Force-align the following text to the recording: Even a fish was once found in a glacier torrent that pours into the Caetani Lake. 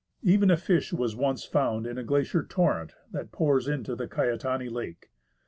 Even 0.23 0.49
a 0.49 0.57
fish 0.57 0.91
was 0.91 1.15
once 1.15 1.45
found 1.45 1.85
in 1.85 1.99
a 1.99 2.03
glacier 2.03 2.41
torrent 2.41 2.95
that 3.11 3.31
pours 3.31 3.67
into 3.67 3.95
the 3.95 4.07
Caetani 4.07 4.67
Lake. 4.67 5.11